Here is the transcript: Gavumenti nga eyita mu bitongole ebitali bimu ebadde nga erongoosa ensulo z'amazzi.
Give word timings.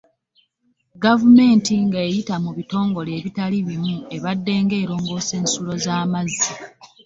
Gavumenti 1.03 1.73
nga 1.85 1.99
eyita 2.07 2.35
mu 2.43 2.51
bitongole 2.57 3.11
ebitali 3.19 3.57
bimu 3.67 3.95
ebadde 4.15 4.53
nga 4.63 4.75
erongoosa 4.83 5.33
ensulo 5.41 5.71
z'amazzi. 5.83 6.51